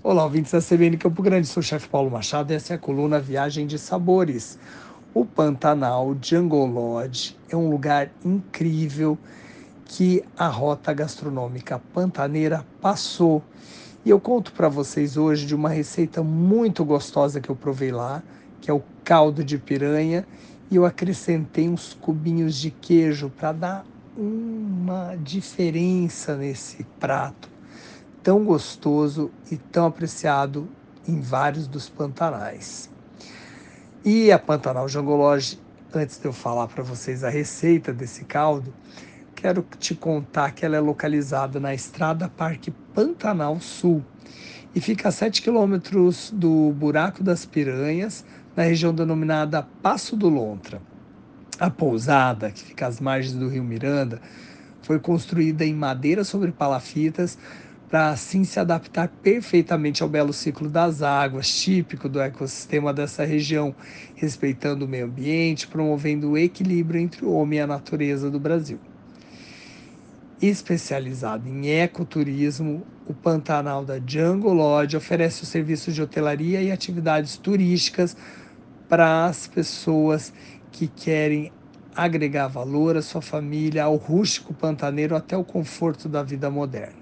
Olá, 0.00 0.22
ouvintes 0.22 0.52
da 0.52 0.60
CBN 0.60 0.96
Campo 0.96 1.20
Grande, 1.20 1.48
sou 1.48 1.60
o 1.60 1.64
chefe 1.64 1.88
Paulo 1.88 2.08
Machado 2.08 2.52
e 2.52 2.54
essa 2.54 2.72
é 2.72 2.76
a 2.76 2.78
coluna 2.78 3.18
Viagem 3.18 3.66
de 3.66 3.80
Sabores. 3.80 4.56
O 5.12 5.24
Pantanal 5.24 6.16
Jungle 6.22 6.66
Lodge 6.66 7.36
é 7.50 7.56
um 7.56 7.68
lugar 7.68 8.08
incrível 8.24 9.18
que 9.84 10.22
a 10.36 10.46
rota 10.46 10.92
gastronômica 10.92 11.82
pantaneira 11.92 12.64
passou. 12.80 13.42
E 14.04 14.10
eu 14.10 14.20
conto 14.20 14.52
para 14.52 14.68
vocês 14.68 15.16
hoje 15.16 15.44
de 15.44 15.54
uma 15.56 15.68
receita 15.68 16.22
muito 16.22 16.84
gostosa 16.84 17.40
que 17.40 17.50
eu 17.50 17.56
provei 17.56 17.90
lá, 17.90 18.22
que 18.60 18.70
é 18.70 18.72
o 18.72 18.82
caldo 19.02 19.42
de 19.42 19.58
piranha, 19.58 20.24
e 20.70 20.76
eu 20.76 20.86
acrescentei 20.86 21.68
uns 21.68 21.92
cubinhos 21.92 22.54
de 22.54 22.70
queijo 22.70 23.30
para 23.30 23.50
dar 23.50 23.86
uma 24.16 25.16
diferença 25.16 26.36
nesse 26.36 26.84
prato 27.00 27.57
tão 28.28 28.44
gostoso 28.44 29.30
e 29.50 29.56
tão 29.56 29.86
apreciado 29.86 30.68
em 31.08 31.18
vários 31.18 31.66
dos 31.66 31.88
pantanais. 31.88 32.90
E 34.04 34.30
a 34.30 34.38
Pantanal 34.38 34.86
Jangológica, 34.86 35.62
antes 35.94 36.18
de 36.18 36.26
eu 36.26 36.32
falar 36.34 36.66
para 36.66 36.82
vocês 36.82 37.24
a 37.24 37.30
receita 37.30 37.90
desse 37.90 38.26
caldo, 38.26 38.70
quero 39.34 39.64
te 39.78 39.94
contar 39.94 40.50
que 40.50 40.62
ela 40.62 40.76
é 40.76 40.78
localizada 40.78 41.58
na 41.58 41.72
estrada 41.72 42.28
Parque 42.28 42.70
Pantanal 42.92 43.58
Sul 43.60 44.04
e 44.74 44.80
fica 44.82 45.08
a 45.08 45.10
7 45.10 45.40
quilômetros 45.40 46.30
do 46.30 46.70
Buraco 46.72 47.24
das 47.24 47.46
Piranhas, 47.46 48.26
na 48.54 48.64
região 48.64 48.92
denominada 48.92 49.66
Passo 49.82 50.14
do 50.14 50.28
Lontra. 50.28 50.82
A 51.58 51.70
pousada, 51.70 52.50
que 52.50 52.62
fica 52.62 52.88
às 52.88 53.00
margens 53.00 53.32
do 53.32 53.48
rio 53.48 53.64
Miranda, 53.64 54.20
foi 54.82 54.98
construída 54.98 55.64
em 55.64 55.74
madeira 55.74 56.24
sobre 56.24 56.52
palafitas 56.52 57.38
para 57.88 58.10
assim 58.10 58.44
se 58.44 58.60
adaptar 58.60 59.08
perfeitamente 59.08 60.02
ao 60.02 60.08
belo 60.08 60.32
ciclo 60.32 60.68
das 60.68 61.02
águas, 61.02 61.48
típico 61.48 62.08
do 62.08 62.20
ecossistema 62.20 62.92
dessa 62.92 63.24
região, 63.24 63.74
respeitando 64.14 64.84
o 64.84 64.88
meio 64.88 65.06
ambiente, 65.06 65.66
promovendo 65.66 66.30
o 66.30 66.38
equilíbrio 66.38 67.00
entre 67.00 67.24
o 67.24 67.32
homem 67.32 67.58
e 67.58 67.62
a 67.62 67.66
natureza 67.66 68.30
do 68.30 68.38
Brasil. 68.38 68.78
Especializado 70.40 71.48
em 71.48 71.68
ecoturismo, 71.70 72.86
o 73.06 73.14
Pantanal 73.14 73.84
da 73.84 73.98
Jungle 73.98 74.52
Lodge 74.52 74.96
oferece 74.96 75.42
os 75.42 75.48
serviços 75.48 75.94
de 75.94 76.02
hotelaria 76.02 76.62
e 76.62 76.70
atividades 76.70 77.36
turísticas 77.36 78.16
para 78.88 79.26
as 79.26 79.48
pessoas 79.48 80.32
que 80.70 80.86
querem 80.86 81.50
agregar 81.96 82.46
valor 82.46 82.96
à 82.96 83.02
sua 83.02 83.20
família, 83.20 83.82
ao 83.82 83.96
rústico 83.96 84.54
pantaneiro 84.54 85.16
até 85.16 85.36
o 85.36 85.42
conforto 85.42 86.08
da 86.08 86.22
vida 86.22 86.48
moderna. 86.48 86.97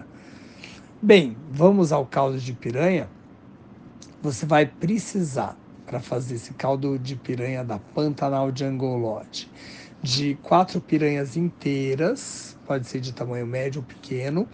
Bem, 1.03 1.37
vamos 1.51 1.93
ao 1.93 2.07
caldo 2.07 2.39
de 2.39 2.55
piranha. 2.55 3.07
Você 4.23 4.47
vai 4.47 4.65
precisar, 4.65 5.55
para 5.85 6.01
fazer 6.01 6.37
esse 6.37 6.55
caldo 6.55 6.99
de 6.99 7.15
piranha 7.15 7.63
da 7.63 7.79
Pantanal 7.79 8.51
Jungle 8.53 8.97
Lodge, 8.97 9.47
de 10.03 10.37
quatro 10.43 10.81
piranhas 10.81 11.37
inteiras, 11.37 12.57
pode 12.67 12.87
ser 12.87 13.01
de 13.01 13.13
tamanho 13.13 13.47
médio 13.47 13.83
ou 13.83 13.87
pequeno, 13.87 14.49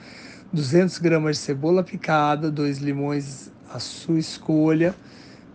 200 0.52 0.98
gramas 0.98 1.36
de 1.36 1.42
cebola 1.44 1.84
picada, 1.84 2.50
dois 2.50 2.78
limões 2.78 3.52
à 3.72 3.78
sua 3.78 4.18
escolha, 4.18 4.96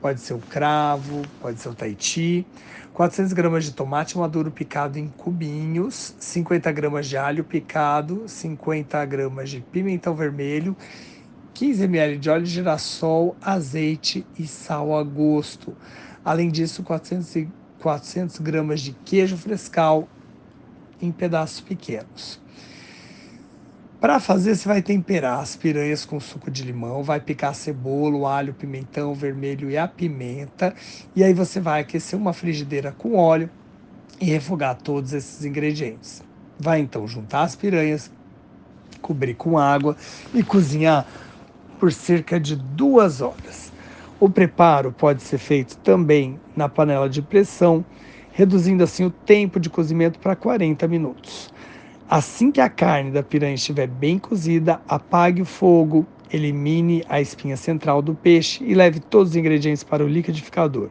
pode 0.07 0.21
ser 0.21 0.35
o 0.35 0.39
cravo, 0.39 1.21
pode 1.41 1.59
ser 1.59 1.67
o 1.67 1.75
taiti, 1.75 2.47
400 2.93 3.33
gramas 3.33 3.65
de 3.65 3.73
tomate 3.73 4.17
maduro 4.17 4.49
picado 4.49 4.97
em 4.97 5.09
cubinhos, 5.09 6.15
50 6.17 6.71
gramas 6.71 7.07
de 7.07 7.17
alho 7.17 7.43
picado, 7.43 8.23
50 8.25 9.03
gramas 9.03 9.49
de 9.49 9.59
pimentão 9.59 10.15
vermelho, 10.15 10.77
15 11.53 11.83
ml 11.83 12.17
de 12.19 12.29
óleo 12.29 12.45
de 12.45 12.51
girassol, 12.51 13.35
azeite 13.41 14.25
e 14.39 14.47
sal 14.47 14.97
a 14.97 15.03
gosto. 15.03 15.75
Além 16.23 16.49
disso, 16.49 16.83
400, 16.83 17.45
400 17.81 18.39
gramas 18.39 18.79
de 18.79 18.93
queijo 19.03 19.35
frescal 19.35 20.07
em 21.01 21.11
pedaços 21.11 21.59
pequenos. 21.59 22.39
Para 23.99 24.19
fazer, 24.19 24.55
você 24.55 24.67
vai 24.67 24.79
temperar 24.83 25.39
as 25.39 25.55
piranhas 25.55 26.05
com 26.05 26.19
suco 26.19 26.51
de 26.51 26.61
limão, 26.61 27.01
vai 27.01 27.19
picar 27.19 27.55
cebola, 27.55 28.31
alho, 28.31 28.53
pimentão 28.53 29.15
vermelho 29.15 29.71
e 29.71 29.77
a 29.77 29.87
pimenta. 29.87 30.75
E 31.15 31.23
aí 31.23 31.33
você 31.33 31.59
vai 31.59 31.81
aquecer 31.81 32.17
uma 32.17 32.31
frigideira 32.31 32.91
com 32.91 33.15
óleo 33.15 33.49
e 34.21 34.25
refogar 34.25 34.75
todos 34.75 35.13
esses 35.13 35.43
ingredientes. 35.43 36.21
Vai 36.59 36.79
então 36.79 37.07
juntar 37.07 37.41
as 37.41 37.55
piranhas, 37.55 38.11
cobrir 39.01 39.33
com 39.33 39.57
água 39.57 39.97
e 40.31 40.43
cozinhar 40.43 41.03
por 41.79 41.91
cerca 41.91 42.39
de 42.39 42.55
duas 42.55 43.19
horas. 43.19 43.73
O 44.19 44.29
preparo 44.29 44.91
pode 44.91 45.23
ser 45.23 45.39
feito 45.39 45.75
também 45.77 46.39
na 46.55 46.69
panela 46.69 47.09
de 47.09 47.23
pressão, 47.23 47.83
reduzindo 48.31 48.83
assim 48.83 49.05
o 49.05 49.09
tempo 49.09 49.59
de 49.59 49.71
cozimento 49.71 50.19
para 50.19 50.35
40 50.35 50.87
minutos. 50.87 51.51
Assim 52.09 52.53
que 52.53 52.61
a 52.61 52.69
carne 52.69 53.11
da 53.11 53.21
piranha 53.21 53.55
estiver 53.55 53.85
bem 53.85 54.17
cozida, 54.17 54.79
apague 54.87 55.41
o 55.41 55.45
fogo, 55.45 56.05
elimine 56.31 57.03
a 57.09 57.19
espinha 57.19 57.57
central 57.57 58.01
do 58.01 58.15
peixe 58.15 58.63
e 58.63 58.73
leve 58.73 59.01
todos 59.01 59.31
os 59.31 59.35
ingredientes 59.35 59.83
para 59.83 60.05
o 60.05 60.07
liquidificador. 60.07 60.87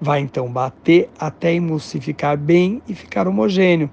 Vai 0.00 0.20
então 0.20 0.50
bater 0.50 1.10
até 1.18 1.52
emulsificar 1.52 2.38
bem 2.38 2.80
e 2.88 2.94
ficar 2.94 3.28
homogêneo. 3.28 3.90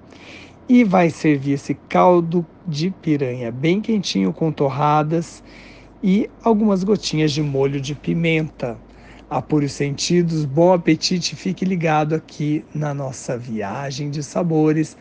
E 0.70 0.86
vai 0.86 1.10
servir 1.10 1.54
esse 1.54 1.74
caldo 1.90 2.46
de 2.66 2.90
piranha 2.90 3.52
bem 3.52 3.82
quentinho 3.82 4.32
com 4.32 4.50
torradas 4.50 5.44
e 6.02 6.30
algumas 6.42 6.86
gotinhas 6.86 7.34
de 7.34 7.42
molho 7.42 7.82
de 7.82 7.94
pimenta. 7.94 8.78
Apure 9.30 9.66
os 9.66 9.74
sentidos, 9.74 10.46
bom 10.46 10.72
apetite, 10.72 11.36
fique 11.36 11.66
ligado 11.66 12.16
aqui 12.16 12.64
na 12.74 12.94
nossa 12.94 13.38
viagem 13.38 14.10
de 14.10 14.24
sabores 14.24 14.96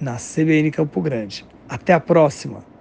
na 0.00 0.16
CBN 0.18 0.70
Campo 0.70 1.00
Grande. 1.00 1.44
Até 1.68 1.92
a 1.92 2.00
próxima! 2.00 2.73